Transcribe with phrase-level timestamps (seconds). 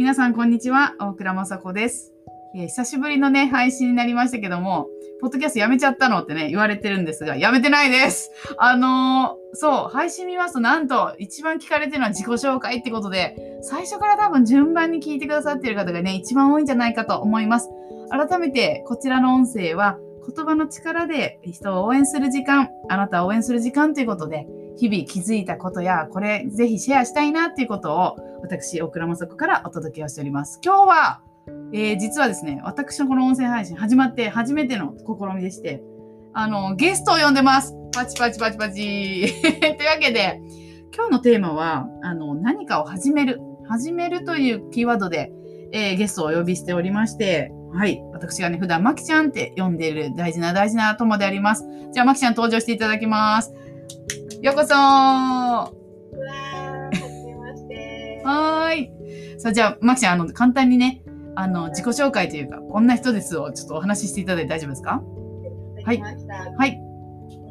[0.00, 0.94] 皆さん、こんにちは。
[0.98, 2.14] 大倉雅子です、
[2.56, 4.88] え久しぶりのね、配信になりましたけども、
[5.20, 8.30] ポッドキャストやめちゃったのってね、言われてるんですが、やめてないです。
[8.56, 17.68] あのーそう、配信見ますと、なんと、一番聞かれてるのは自己紹介ってことで、最初から多分順番に聞いてくださってる方がね、一番多いんじゃないかと思います。
[18.08, 19.98] 改めて、こちらの音声は、
[20.34, 24.46] 言葉の力で人を応援する時間、あなたを応援する時間ということで、
[24.78, 30.60] 日々気づいたことや、これぜひシェアしたいなっていうことを、私、大倉雅子からお届けをしております。
[30.64, 31.20] 今日は、
[31.72, 35.82] えー実はですね、私のこの音声配信始まって初めての試みでして、
[36.32, 37.74] あの、ゲストを呼んでます。
[37.92, 39.26] パチパチパチパチ。
[39.42, 40.40] というわけで、
[40.94, 43.40] 今日のテーマは、あの、何かを始める。
[43.68, 45.32] 始めるというキーワードで、
[45.72, 48.02] えーゲストをお呼びしておりまして、はい。
[48.12, 51.64] 私がね、普段、まきちゃんって呼んでいる大事な大事な友であります。
[51.92, 53.52] じゃあ、まきちゃん登場していただきます。
[54.42, 55.79] ようこそ
[59.40, 59.42] い。
[59.42, 61.02] さあ、じゃあ、まきちゃん、あの、簡単にね、
[61.34, 65.02] あの、自己紹介というか、こんな人ですをちょっとお話ししていただいて大丈夫ですか？
[65.84, 66.00] はい。
[66.00, 66.08] は
[66.58, 66.80] はい。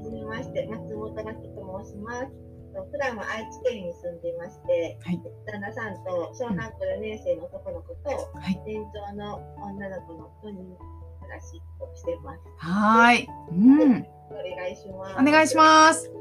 [0.04, 2.28] じめまして、松本真希と申します。
[2.92, 10.78] 普段は愛知県に住んでいまして、はい旦那さんと小学校4年生の男の子と、はい年長の女の子の4人
[11.20, 12.40] 暮らしをしています。
[12.58, 13.28] はーい。
[13.52, 14.06] うん。
[14.32, 15.16] お願いします。
[15.20, 16.19] お願いします。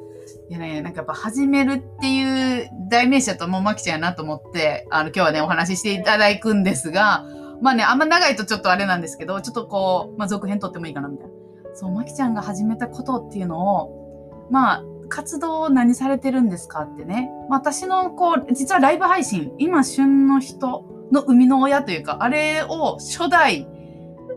[0.48, 7.24] いやね、なんかやっぱ始めるっていう代名詞だともうまきちゃんやなと思って、あの今日はね、お話ししていただくんですが、
[7.60, 11.32] まあね、あんま長いとちょっとあれなんですけど、ちょっとこう、まあ続編撮ってもいいかなみたいな。
[11.74, 17.30] そう、まきちゃんが始めたことっていうのを、まあ、活動を何されてるんですかってね。
[17.48, 23.66] ま私のこう、実はライブ配信、今旬の人の生みの親というか、あれを初代、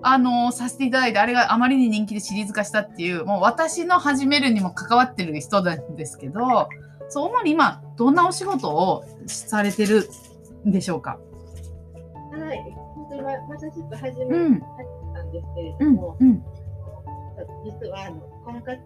[0.04, 6.70] あのさせていただいて、あれがあまりに人気でシリーズ化したっていう、もう私の始めるにも関わってる人なんですけど、
[7.10, 10.10] そう、主に今、どんなお仕事をされてる
[10.66, 11.20] んでしょうか？
[12.32, 12.58] はい。
[12.96, 16.44] 本当にままさしく始め、うん始めたんですけれうんども、、うん。
[17.66, 18.80] 実はあの婚活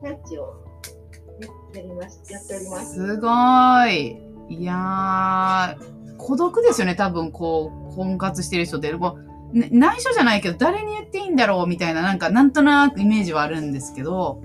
[0.00, 0.64] コーチを、
[1.40, 2.94] ね、やりますやっております。
[2.94, 3.28] すご
[3.88, 4.16] い。
[4.48, 8.92] いやー、孤独ですよね、多分、こう、婚活してる人って。
[8.92, 14.42] もうね内緒じゃないけど、誰に言っていいんだろうみたいな、なんか、なんとなくイメージはあるんですけど、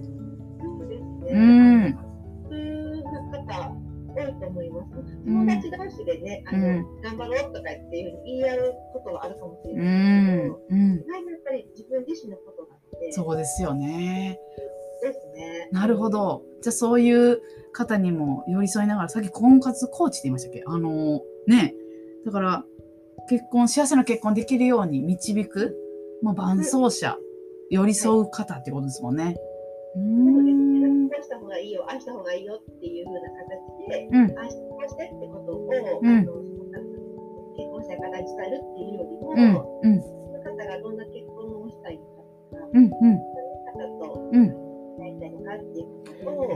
[1.29, 1.37] う。
[1.37, 1.97] ん。
[2.49, 3.71] そういう方
[4.15, 4.89] 多いと思います。
[5.25, 10.89] 友達同士でね、あの、頑張ろうとかっていうふうに言い合うことはあるかもしれないけど、うん。
[10.89, 10.99] やっ
[11.45, 14.39] ぱり自分自身のことなので、そうですよね。
[15.01, 15.69] ですね。
[15.71, 16.43] なるほど。
[16.61, 17.41] じゃあそういう
[17.71, 21.75] 方にも寄り添いながら、さっき婚活コーチって言いましたっけあの、ね。
[22.25, 22.65] だから、
[23.29, 25.75] 結婚、幸せな結婚できるように導く、
[26.21, 27.17] もう伴走者、
[27.69, 29.35] 寄り添う方ってことですもんね。
[29.95, 30.87] うーそうですね。
[30.87, 31.09] ん。
[31.09, 34.39] こうした方がいいよ、ああした方がいいよっていうふうな形で、うん。
[34.39, 35.69] ああしてってことを、
[36.01, 36.57] うんあの
[37.57, 39.91] 結婚者から伝えるっていうよりも、うん。
[39.91, 40.01] うん。
[40.01, 42.83] その方がどんな結婚をしたいのかとか、うん。
[42.83, 42.91] うん。
[42.91, 43.17] そういう
[43.73, 44.67] 方とうん。
[44.99, 45.85] やりたいのかっていう
[46.23, 46.47] ことを、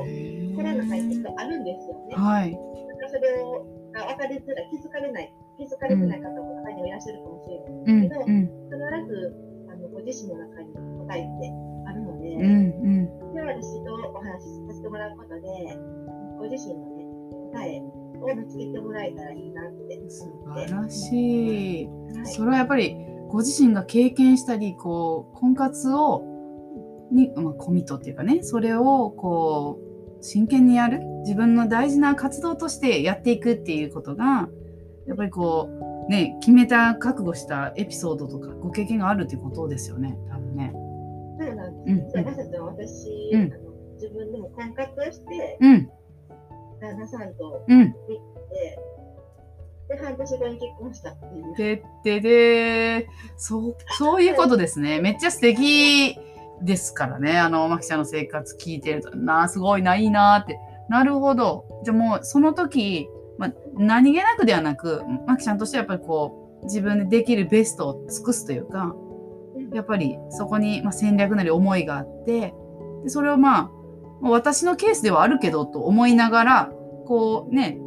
[0.56, 2.16] コロナ入ってるとあるんですよね。
[2.16, 2.52] はい。
[2.52, 7.70] なんかそれをあ分かりづらい、気づかれない、気づかれてない方も中にはいらっしゃるかもしれない。
[7.70, 8.02] うん。
[8.02, 8.50] うん。
[8.66, 9.36] 必ず
[9.70, 11.54] あのご自身の中に答えって
[11.86, 12.52] あるので、うん。
[12.82, 13.36] うん。
[13.36, 15.78] では私とお話しさせてもらうことで、
[16.40, 17.06] ご自身のね、
[17.54, 20.02] 答えを見つけてもらえたらいいなって。
[20.10, 21.86] 素晴らしい。
[21.86, 22.96] はいそれはやっぱり
[23.30, 26.24] ご自身が経験したりこう婚活を
[27.12, 34.50] に、まあ、コミットっていうかねそれをこう真剣にやる自分の大事な活動としてやっていくっていうことが
[35.12, 35.70] やっぱりこ
[36.08, 40.72] うね決めた覚悟したエピソードとかご経験があるっていうことですよね多分ね。
[40.74, 42.18] そうなんうんです。
[42.18, 45.90] 私たちは私、うんあの自分でも婚活をして、うん
[46.82, 47.92] 旦那さんとうん。
[47.92, 48.20] でき
[48.50, 48.80] て、
[49.90, 51.56] で、半年後に結婚したっていう。
[51.56, 55.00] でってでそうそういうことですね。
[55.04, 56.18] めっちゃ素敵
[56.64, 57.38] ですからね。
[57.38, 60.60] あの、マキちゃんの生活聞いてると、なあ、すごいな、いいなって。
[60.90, 61.66] なるほど。
[61.84, 63.08] じゃあもう、その時、
[63.42, 68.96] まあ、何気なくではなく、マキちゃんとしてはやっぱりこう、自分でできるベストを尽くすというか、
[69.74, 72.54] やっぱりそこに、まあ、戦略なり思いがあって、
[73.04, 73.72] でそれをまあ、
[74.22, 76.72] まあ私のケースではあるけどと思いながら、
[77.08, 77.80] こうね、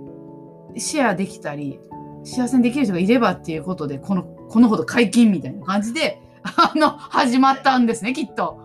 [0.77, 1.79] シェアできたり、
[2.25, 8.59] 幸せにできる人がいればっていうことで、この、このほど解禁みたいな感じで、あの、始まったんですね、きっと。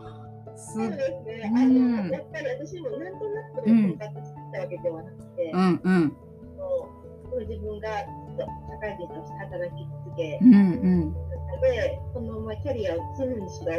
[0.56, 1.52] すそうですね。
[1.54, 6.18] うんあの、やっぱり私もなんとなく婚活してきたわけではなくて、うんうん。
[6.60, 6.90] も
[7.36, 11.14] う自分が社会人として働き続け、うんうん。
[11.62, 13.72] で、このままキャリアを積むにしろ、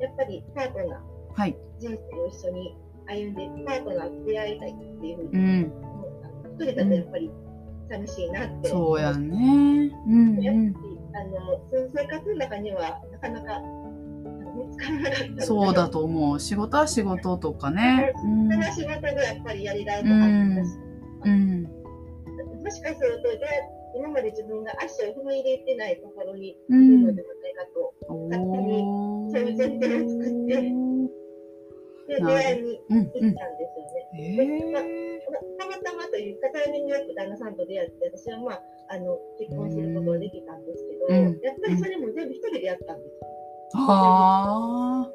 [0.00, 1.00] やっぱりパートナー、
[1.34, 1.56] はい。
[1.78, 2.76] 人生を一緒に
[3.06, 5.72] 歩んで、パートナーと出会いたいっていうふううにん。
[5.72, 6.64] 思った。
[6.64, 7.30] 一人だとやっぱり
[7.90, 8.68] 寂しいなって。
[8.68, 9.92] そうやんね。
[10.06, 10.42] うんうん。
[10.42, 16.40] やっぱりあのその生活の中にはなかなかあの見つからなかったそうだと思う。
[16.40, 18.12] 仕事は仕事とかね。
[18.24, 20.20] うんその仕事がやっぱりやりがいもあっ
[20.62, 20.78] たし、
[21.24, 21.62] うん。
[21.64, 21.68] も
[22.72, 23.40] しかするとで
[23.94, 28.30] 今まで自分が足を踏み入れてないところにいうんるのではないかと、お
[29.30, 30.72] そういう前提を作って
[32.08, 34.08] で出会いにたんですよね。
[34.12, 34.18] うん。
[34.18, 34.36] へ
[34.78, 35.20] え。
[35.58, 43.86] たまたまというかタイミングよく旦那さんと出会って私はまああの結婚することができたんですけど、うんやっぱりそれも全部一人でやったんですよ。
[43.86, 45.10] はあ。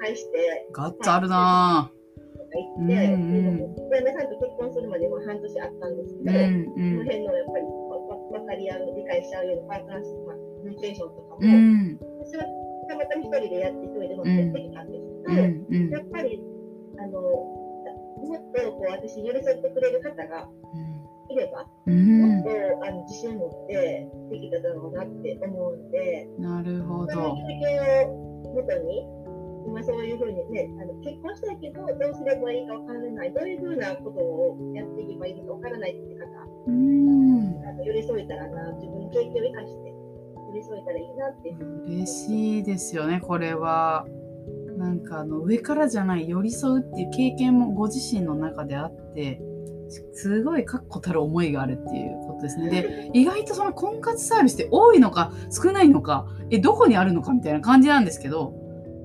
[0.00, 1.90] 返してガッツあるな
[2.36, 4.88] とか言って、うんうん旦那さんと結婚する
[5.24, 7.04] 半年あったんですけど、うんうそのん。
[7.04, 7.92] 辺のやっぱりわ
[8.32, 11.98] 分かり合う、理解し合うようなパートナーシップ、まあ、コミュニケーションとかも、うん。
[12.20, 12.44] 私は
[12.88, 16.42] たまたま一人でやって、一人でもやってきたんですうけど、んうんやっぱり、
[16.98, 17.20] あの、
[18.22, 20.48] もっとこう私に寄り添ってくれる方が
[21.28, 22.44] いれば、うもっん。
[22.44, 22.50] と
[22.86, 27.34] あの自信を持ってできただろうなって思うので、なるほそのど。
[27.34, 29.06] 経験をもとに、
[29.66, 36.26] 今そういうふうにね、あの結婚したいけど、どうすればいいか分からない、どういうふうなことをやっていけばいいのか分からないって方、
[36.66, 37.62] うん。
[37.66, 39.94] あの寄り添えたらな、自分の経験を生かして
[40.52, 41.50] 寄り添えたらいいなって。
[41.86, 44.06] 嬉しいですよね、これは。
[44.78, 49.40] なんかあの上からじゃない寄り添うっていう経験もご自身の中であって
[50.12, 52.70] すごい確固たる思いがあるっていうことですね。
[52.70, 58.54] で 意外とその婚活サービスって多いのか少ないのかえどこにあるのかみたいな感じなんですけど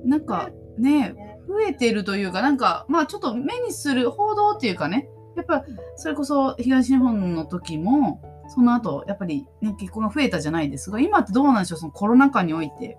[0.04, 1.14] なんかね
[1.48, 5.08] 増えてるというかなんかまあちょっと目にする報道っていうかね。
[5.36, 5.64] やっぱ
[5.96, 11.78] それこそ東日本の時もその後やっぱり、ね、結婚が増えたじゃないですが今ってどうなんでしょう？
[11.78, 12.98] そのコロナ禍において。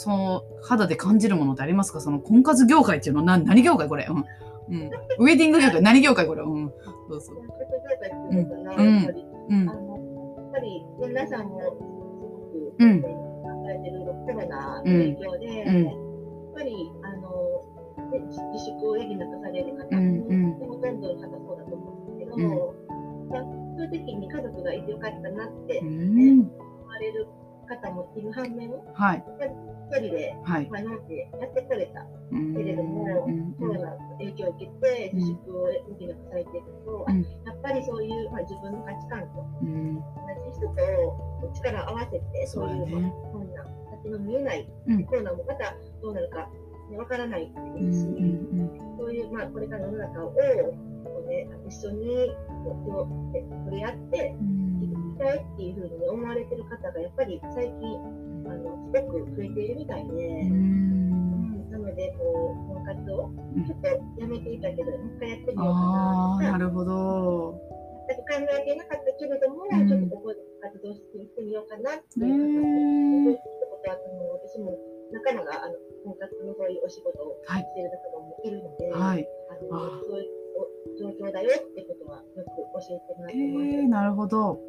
[0.00, 2.00] その肌で感じるものってありますか？
[2.00, 3.22] その婚活業界っていうの？
[3.22, 4.24] は何何業界これ、うん。
[4.68, 5.82] うん、ウェディング業界？
[5.82, 6.72] 何業界これ、うん、
[7.08, 7.36] そうそう。
[8.30, 8.38] うん。
[8.38, 8.82] う
[9.56, 9.66] ん。
[9.66, 13.02] やっぱり皆さんもすごく、うん
[13.68, 15.84] 考えてるコロナの影響で、うん。
[15.84, 15.94] やっ
[16.54, 16.72] ぱり
[17.04, 22.74] あので自自粛を余儀なくされる方も、うんほとんどの方そうだと思うんですけど、
[23.28, 26.40] まあ、そういう時に家族がいてよかったなってうん。
[26.40, 27.26] 思われる
[27.68, 29.24] 方もいる反面、はい。
[29.90, 30.68] 一人で、はい。
[30.70, 32.06] まあ、今までやってこれた。
[32.32, 32.56] うん。
[32.56, 33.52] けれども、うん。
[33.54, 37.22] コロナの影響を受けて自粛を余儀なくされていると、あうん。
[37.22, 39.96] やっぱりそういう、まあ、自分の価値観とうん。
[39.96, 40.02] 同
[40.48, 43.12] じ人と力を合わせて、そそうういう、やね
[44.08, 45.04] 先の見えない、うん。
[45.04, 46.48] コロナもまたどうなるか、
[46.90, 50.36] ね、わからないうんですし、うんそういう、まあ、これからの世の中をこ
[51.24, 52.30] う、ね、一緒に
[52.64, 54.58] こう手を手取り合ってうん。
[54.82, 57.74] いきたいっていうふうに思われてる方がやっぱり最近
[58.46, 60.52] あのすごく増えているみたいで、うん。
[60.52, 60.98] うん
[61.70, 63.30] なのでこう婚活を
[63.66, 63.86] ちょっと
[64.20, 66.52] やめていたけど、もう一回やってみようかなとか。
[66.52, 67.60] なるほど。
[68.08, 69.88] 全く考えてなかったけれども、うん。
[69.88, 71.00] ちょっとここで活動し
[71.36, 73.57] てみようかなっていうね形
[73.88, 74.76] で、あの私も
[75.12, 75.74] 仲間があの
[76.04, 79.26] 婚活のそういうお仕事をはいしている仲間もいるので、はい。
[79.48, 80.38] あのあそういう
[81.00, 82.52] 状況だよってことはよく
[82.84, 83.66] 教えてもらっえてます。
[83.86, 84.60] ー、なるほど。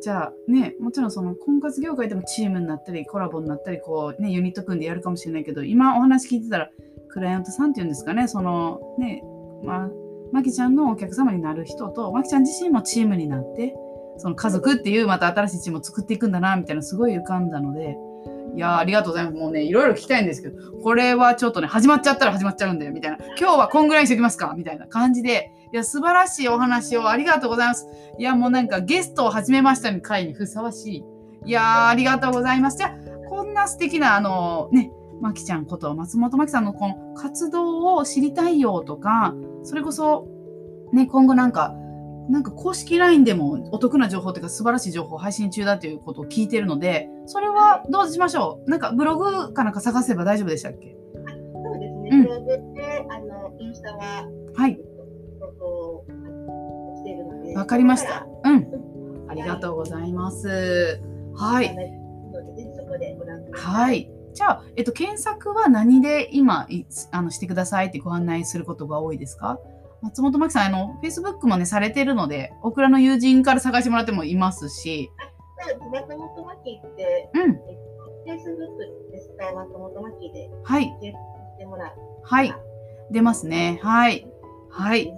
[0.00, 6.70] じゃあね、もちろんその婚活業界でもチームになったりコラボになったりこうねユニット組んでやるかもしれないけど今お話聞いてたら
[7.10, 9.22] クライアントさんっていうんですかねそのね
[9.62, 9.88] まあ
[10.32, 13.74] まきちゃんのお客様になる人とまきちゃん自身もチームになって
[14.16, 17.96] その家族っていうまた新しいチームを作っていくんだなみたいなすごい浮かんだので
[18.54, 19.36] いやありがとうございます。
[19.36, 23.18] もうねいろいろ聞きたいんですけどこれはちょっとね始まっちゃったら始まっちゃうんだよみたいな。
[23.38, 25.52] 今日はこんぐらいにしておきますかみたいな感じで。
[25.72, 27.86] いや素晴らしいお話をありがとうございます。
[28.18, 31.04] いやもうなんかゲストを始めましたの回にふさわしい。
[31.46, 32.78] いやありがとうございます。
[32.78, 34.90] じゃあこんな素敵なあのね
[35.20, 40.26] まきちゃんこと松本まきさんのこの活動を知りたいよとかそれこそ
[40.92, 41.72] ね今後なんか
[42.30, 48.70] なんか公式 LINE でもお得な情報というか素晴らしい情報を配信中だということを聞いてるのでそれはどうしましょう？
[48.70, 50.96] なんかブログかなんか探せば大丈夫でしたっけ？
[51.62, 52.22] そうですね、うん。
[52.22, 52.54] ブログと
[53.12, 54.80] あのインスタは、はい。
[57.56, 58.20] わかりましそた。
[58.20, 59.26] こうん。
[59.28, 61.00] ありがとうございます。
[61.34, 61.76] はい。
[63.52, 63.98] はい。
[64.00, 64.10] い。
[64.32, 69.58] じゃあ、えっと、検索は何で今いあのしてくださいってご案内することが多いですか？
[70.02, 75.10] 松本真希さん、あの、Facebook もね、されてるので、オクラの友人から探してもらってもいますし。
[75.92, 77.42] 松本真希って、うん。
[77.42, 77.90] えっと
[78.26, 80.90] Facebook ですと松本真希ではい。
[81.58, 81.92] てもらう。
[82.22, 82.54] はい。
[83.10, 83.78] 出ますね。
[83.82, 84.26] はい。
[84.70, 85.12] はい。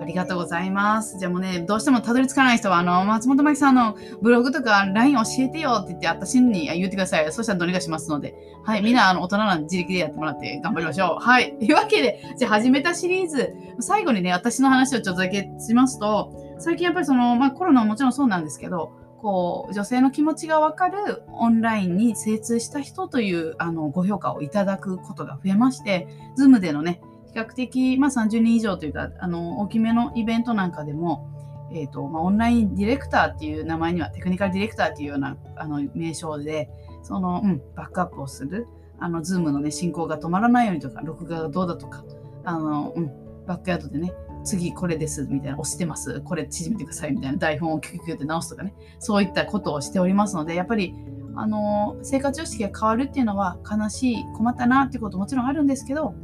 [0.00, 1.18] ありがとうございます。
[1.18, 7.32] じゃあもうね、どうしてもたどり着かない人は、あの、松本真希さんのブログとか LINE 教えてよって言って、私に言ってください。
[7.32, 8.34] そしたらどうにかしますので、
[8.64, 8.82] はい。
[8.82, 11.24] みんな、あの、大人なんで自力でやってもらって頑張りましょう。
[11.24, 11.56] はい。
[11.58, 18.92] というわけで、じゃあ始めたシリーズ、最後にね、私の話をちょっとだけしますと、最近やっぱりその、まあコロナももちろんそうなんですけど、
[19.24, 27.00] こう、女性の気持ちがわかるオンラインに精通した人というあのご評価をいただくことが増えまして、ズームでのね、
[27.34, 31.30] 較的、まあ、30人以上というか、あの、大きめのイベントなんかでも、
[31.72, 36.70] えっ、と、まあ、オンラインディレクターっていう名前には、テクニカルディレクターっていうような、あの、名称で、
[37.02, 38.66] その、うん、バックアップをする、
[38.98, 42.04] あの、ズームのね、進行が止まらないようにとか、録画がどうだとか、
[42.44, 43.12] あの、うん、
[43.46, 44.12] バックヤードでね、
[44.44, 50.94] 次これですみたいな、押してます、これ縮めてくださいみたいな、台本をキュキュキュって直すとかね、そういったことをしておりますので、やっぱり、
[51.36, 56.14] あの、生活常識が変わるっていうのは悲しい、困ったなっていうこともちろんあるんですけど、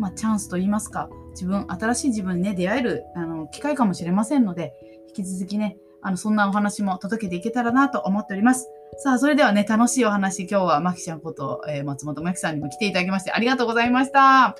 [0.00, 4.72] まあ、チャンスと言いますか、自分、新しい自分にね、出会えるあの機会かもしれませんので、
[5.08, 8.66] 引き続きね、あの、そんなお話も届けていけたらなと思っております。
[8.96, 14.56] さあ、それではね、楽しいお話、今日はまきちゃんこと、えー松本まきさんにも来ていただきまして、ありがとうございました。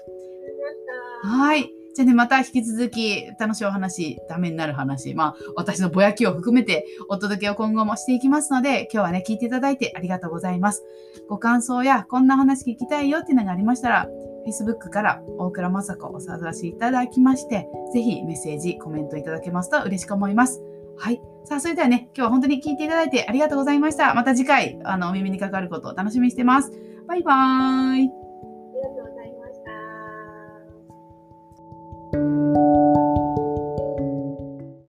[1.22, 1.70] はい。
[1.94, 10.84] じゃあね、また引き続き楽しいお話、ためになる話、まあ、私のぼやきを含めてお届けを今後もしていきますので、今日はね、聞いていただいてありがとうございます。
[11.28, 14.08] ご感想やこんな話聞きたいよっていうのがありましたら、
[14.46, 20.62] Facebook から大倉雅子をお探しいただきまして、ぜひメッセージ、コメントいただけますと嬉しく思います。
[20.96, 21.20] はい。
[21.44, 24.14] さあ、それではね、今日は本当に聞いていただいてありがとうございました。
[24.14, 26.72] また次回、あの、お耳にかかることを楽しみにしてます。
[27.06, 28.19] バイバーイ。